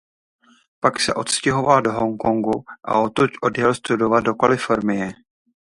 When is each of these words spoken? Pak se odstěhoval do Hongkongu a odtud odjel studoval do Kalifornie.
Pak 0.79 0.99
se 0.99 1.13
odstěhoval 1.13 1.81
do 1.81 1.91
Hongkongu 1.91 2.63
a 2.83 2.99
odtud 2.99 3.31
odjel 3.43 3.73
studoval 3.73 4.21
do 4.21 4.35
Kalifornie. 4.35 5.11